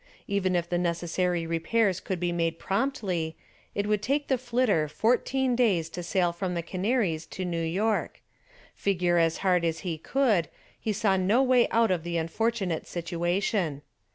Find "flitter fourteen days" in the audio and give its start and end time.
4.39-5.89